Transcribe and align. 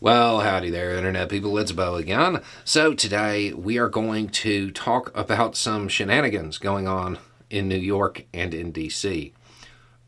Well, 0.00 0.42
howdy 0.42 0.70
there, 0.70 0.96
Internet 0.96 1.28
people. 1.28 1.58
It's 1.58 1.72
Bo 1.72 1.96
again. 1.96 2.40
So, 2.64 2.94
today 2.94 3.52
we 3.52 3.78
are 3.78 3.88
going 3.88 4.28
to 4.28 4.70
talk 4.70 5.10
about 5.12 5.56
some 5.56 5.88
shenanigans 5.88 6.58
going 6.58 6.86
on 6.86 7.18
in 7.50 7.66
New 7.66 7.78
York 7.78 8.24
and 8.32 8.54
in 8.54 8.72
DC, 8.72 9.32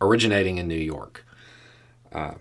originating 0.01 0.59
in 0.59 0.69
New 0.69 0.77
York. 0.77 1.27
Uh, 2.13 2.35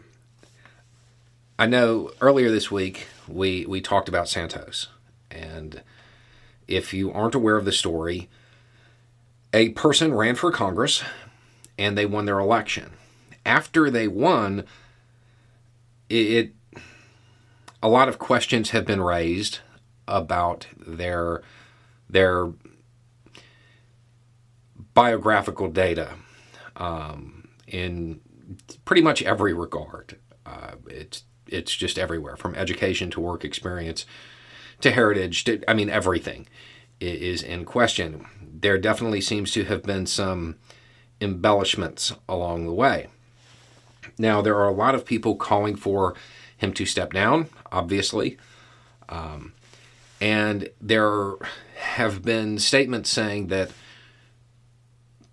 I 1.58 1.66
know 1.66 2.12
earlier 2.22 2.52
this 2.52 2.70
week 2.70 3.08
we, 3.28 3.66
we 3.66 3.82
talked 3.82 4.08
about 4.08 4.30
Santos. 4.30 4.90
And 5.32 5.82
if 6.68 6.94
you 6.94 7.12
aren't 7.12 7.34
aware 7.34 7.58
of 7.58 7.66
the 7.66 7.72
story, 7.72 8.30
a 9.56 9.70
person 9.70 10.14
ran 10.14 10.36
for 10.36 10.52
Congress 10.52 11.04
and 11.80 11.98
they 11.98 12.06
won 12.06 12.26
their 12.26 12.38
election. 12.38 12.92
After 13.44 13.90
they 13.90 14.08
won, 14.08 14.66
it, 16.10 16.16
it 16.16 16.54
a 17.82 17.90
lot 17.90 18.10
of 18.10 18.20
questions 18.20 18.72
have 18.72 18.86
been 18.86 19.02
raised 19.02 19.60
about 20.08 20.68
their 20.76 21.42
their 22.10 22.52
biographical 24.94 25.70
data 25.70 26.16
um, 26.76 27.48
in 27.68 28.20
pretty 28.86 29.02
much 29.02 29.22
every 29.22 29.54
regard. 29.54 30.18
Uh, 30.46 30.72
it's 30.88 31.24
it's 31.48 31.76
just 31.76 31.98
everywhere, 31.98 32.36
from 32.36 32.56
education 32.56 33.10
to 33.12 33.20
work 33.20 33.44
experience 33.44 34.06
to 34.82 34.92
heritage 34.92 35.44
to 35.46 35.62
I 35.68 35.74
mean 35.74 35.90
everything 35.90 36.48
is 37.00 37.42
in 37.42 37.66
question. 37.66 38.26
There 38.42 38.78
definitely 38.78 39.22
seems 39.22 39.52
to 39.52 39.64
have 39.66 39.84
been 39.84 40.06
some 40.06 40.58
embellishments 41.22 42.14
along 42.28 42.66
the 42.66 42.74
way. 42.74 43.08
Now 44.18 44.42
there 44.42 44.56
are 44.56 44.68
a 44.68 44.74
lot 44.74 44.96
of 44.96 45.06
people 45.06 45.36
calling 45.36 45.76
for 45.76 46.16
him 46.58 46.74
to 46.74 46.86
step 46.86 47.14
down, 47.14 47.48
obviously. 47.72 48.38
Um, 49.08 49.54
and 50.22 50.70
there 50.82 51.34
have 51.78 52.24
been 52.24 52.60
statements 52.60 53.10
saying 53.10 53.48
that 53.48 53.72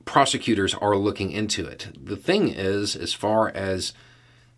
prosecutors 0.05 0.75
are 0.75 0.97
looking 0.97 1.33
into 1.33 1.67
it. 1.67 1.89
The 2.01 2.17
thing 2.17 2.49
is, 2.49 2.95
as 2.95 3.13
far 3.13 3.49
as 3.49 3.93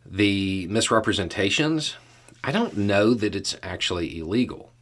the 0.04 0.66
misrepresentations, 0.68 1.96
I 2.44 2.52
don't 2.52 2.76
know 2.76 3.14
that 3.14 3.34
it's 3.34 3.56
actually 3.62 4.18
illegal. 4.18 4.72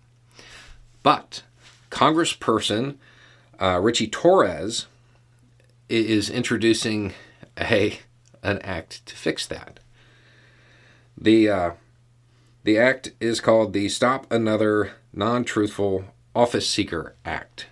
But 1.03 1.43
Congressperson 1.91 2.97
uh, 3.61 3.81
Richie 3.83 4.09
Torres 4.09 4.87
is 5.89 6.29
introducing 6.29 7.15
a 7.59 8.01
an 8.43 8.59
act 8.61 9.05
to 9.07 9.17
fix 9.17 9.47
that. 9.47 9.81
The 11.17 11.49
uh, 11.49 11.71
the 12.67 12.77
act 12.77 13.13
is 13.21 13.41
called 13.41 13.73
the 13.73 13.89
Stop 13.89 14.27
Another 14.29 14.97
Non-Truthful 15.13 16.05
Office 16.35 16.69
Seeker 16.69 17.15
Act. 17.25 17.69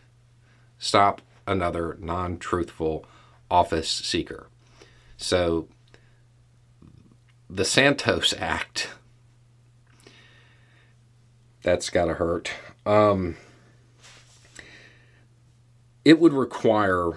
Stop 0.78 1.20
another 1.48 1.96
non-truthful 2.00 3.04
office 3.50 3.88
seeker. 3.88 4.46
So 5.16 5.66
the 7.50 7.64
Santos 7.64 8.34
Act 8.38 8.88
that's 11.62 11.90
got 11.90 12.04
to 12.04 12.14
hurt. 12.14 12.52
Um, 12.86 13.36
it 16.04 16.20
would 16.20 16.32
require 16.32 17.12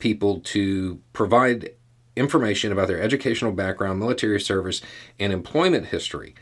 people 0.00 0.40
to 0.40 1.00
provide 1.12 1.70
information 2.16 2.72
about 2.72 2.88
their 2.88 3.00
educational 3.00 3.52
background, 3.52 4.00
military 4.00 4.40
service, 4.40 4.80
and 5.18 5.32
employment 5.32 5.86
history. 5.86 6.34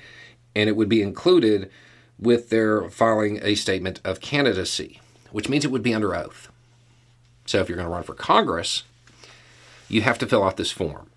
And 0.55 0.69
it 0.69 0.77
would 0.77 0.89
be 0.89 1.03
included 1.03 1.70
with 2.19 2.48
their 2.48 2.89
filing 2.89 3.41
a 3.42 3.56
statement 3.56 4.00
of 4.05 4.20
candidacy, 4.20 5.00
which 5.33 5.48
means 5.48 5.64
it 5.64 5.70
would 5.70 5.83
be 5.83 5.95
under 5.95 6.14
oath. 6.14 6.48
So 7.45 7.61
if 7.61 7.68
you're 7.68 7.77
going 7.77 7.89
to 7.89 7.92
run 7.92 8.05
for 8.05 8.14
Congress, 8.14 8.85
you 9.89 10.02
have 10.02 10.18
to 10.18 10.27
fill 10.27 10.45
out 10.45 10.57
this 10.57 10.73
form. 10.73 11.11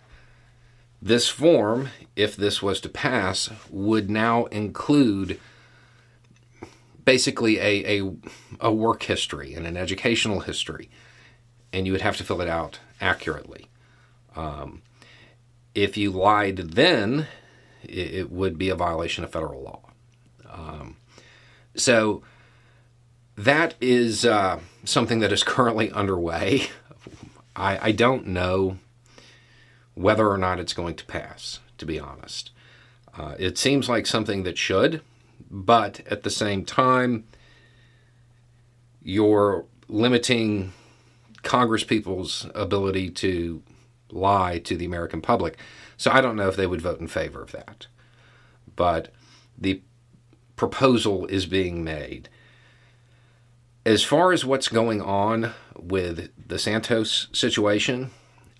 This 1.01 1.29
form, 1.29 1.89
if 2.15 2.35
this 2.35 2.61
was 2.61 2.81
to 2.81 2.89
pass, 2.89 3.49
would 3.69 4.09
now 4.09 4.45
include 4.45 5.39
basically 7.05 7.59
a, 7.59 8.01
a, 8.01 8.11
a 8.59 8.73
work 8.73 9.03
history 9.03 9.53
and 9.53 9.67
an 9.67 9.77
educational 9.77 10.41
history, 10.41 10.89
and 11.71 11.85
you 11.85 11.91
would 11.91 12.01
have 12.01 12.17
to 12.17 12.23
fill 12.23 12.41
it 12.41 12.49
out 12.49 12.79
accurately. 12.99 13.69
Um, 14.37 14.83
if 15.73 15.97
you 15.97 16.11
lied 16.11 16.57
then, 16.57 17.27
it, 17.83 18.13
it, 18.13 18.31
would 18.31 18.57
be 18.57 18.69
a 18.69 18.75
violation 18.75 19.23
of 19.23 19.31
federal 19.31 19.61
law. 19.61 19.81
Um, 20.49 20.97
so 21.75 22.21
that 23.35 23.73
is 23.81 24.25
uh, 24.25 24.59
something 24.83 25.19
that 25.19 25.31
is 25.31 25.43
currently 25.55 25.91
underway. 25.91 26.67
I, 27.55 27.87
I 27.87 27.91
don't 27.91 28.27
know 28.27 28.77
whether 29.95 30.29
or 30.29 30.37
not 30.37 30.59
it's 30.59 30.73
going 30.73 30.95
to 30.95 31.05
pass, 31.05 31.59
to 31.79 31.85
be 31.85 31.99
honest. 31.99 32.51
Uh, 33.17 33.33
it 33.39 33.57
seems 33.57 33.89
like 33.89 34.05
something 34.05 34.43
that 34.43 34.57
should, 34.57 35.01
but 35.49 36.01
at 36.05 36.21
the 36.21 36.29
same 36.29 36.63
time, 36.63 37.23
you're 39.01 39.65
limiting 39.87 40.73
Congress 41.41 41.83
people's 41.83 42.45
ability 42.53 43.09
to 43.09 43.63
lie 44.11 44.59
to 44.59 44.77
the 44.77 44.85
American 44.85 45.21
public. 45.21 45.57
So 45.97 46.11
I 46.11 46.21
don't 46.21 46.35
know 46.35 46.47
if 46.47 46.55
they 46.55 46.67
would 46.67 46.81
vote 46.81 46.99
in 46.99 47.07
favor 47.07 47.41
of 47.41 47.51
that. 47.51 47.87
But 48.75 49.13
the 49.57 49.81
proposal 50.55 51.25
is 51.27 51.45
being 51.45 51.83
made. 51.83 52.29
As 53.85 54.03
far 54.03 54.33
as 54.33 54.43
what's 54.43 54.67
going 54.67 55.01
on 55.01 55.53
with 55.75 56.29
the 56.47 56.59
Santos 56.59 57.27
situation, 57.31 58.11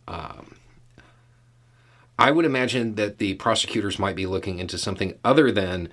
um, 0.07 0.55
I 2.17 2.31
would 2.31 2.45
imagine 2.45 2.95
that 2.95 3.17
the 3.17 3.35
prosecutors 3.35 3.99
might 3.99 4.15
be 4.15 4.25
looking 4.25 4.59
into 4.59 4.77
something 4.77 5.19
other 5.23 5.51
than 5.51 5.89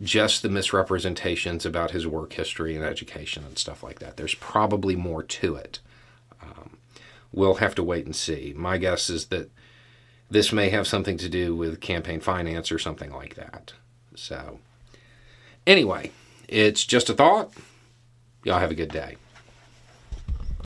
just 0.00 0.42
the 0.42 0.48
misrepresentations 0.48 1.66
about 1.66 1.90
his 1.90 2.06
work 2.06 2.32
history 2.32 2.74
and 2.74 2.84
education 2.84 3.44
and 3.44 3.58
stuff 3.58 3.82
like 3.82 3.98
that. 3.98 4.16
There's 4.16 4.34
probably 4.36 4.96
more 4.96 5.22
to 5.22 5.56
it 5.56 5.80
we'll 7.32 7.54
have 7.54 7.74
to 7.76 7.82
wait 7.82 8.06
and 8.06 8.16
see. 8.16 8.52
My 8.56 8.78
guess 8.78 9.10
is 9.10 9.26
that 9.26 9.50
this 10.30 10.52
may 10.52 10.70
have 10.70 10.86
something 10.86 11.16
to 11.18 11.28
do 11.28 11.54
with 11.54 11.80
campaign 11.80 12.20
finance 12.20 12.70
or 12.70 12.78
something 12.78 13.12
like 13.12 13.34
that. 13.34 13.72
So, 14.14 14.60
anyway, 15.66 16.12
it's 16.48 16.84
just 16.84 17.10
a 17.10 17.14
thought. 17.14 17.52
Y'all 18.44 18.58
have 18.60 18.70
a 18.70 18.76
good 18.76 18.92
day. 18.92 19.16